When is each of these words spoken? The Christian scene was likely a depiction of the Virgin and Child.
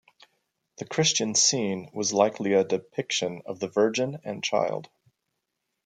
The 0.77 0.85
Christian 0.87 1.35
scene 1.35 1.91
was 1.93 2.11
likely 2.11 2.53
a 2.53 2.63
depiction 2.63 3.43
of 3.45 3.59
the 3.59 3.67
Virgin 3.67 4.19
and 4.23 4.43
Child. 4.43 4.89